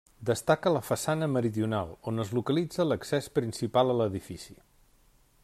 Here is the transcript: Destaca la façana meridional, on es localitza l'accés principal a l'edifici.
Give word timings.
Destaca 0.27 0.69
la 0.75 0.79
façana 0.85 1.27
meridional, 1.33 1.91
on 2.13 2.23
es 2.25 2.33
localitza 2.39 2.87
l'accés 2.93 3.31
principal 3.39 3.95
a 3.95 3.99
l'edifici. 4.01 4.59